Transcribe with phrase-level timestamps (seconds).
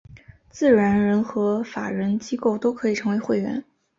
[0.49, 3.63] 自然人和法人机构都可以成为会员。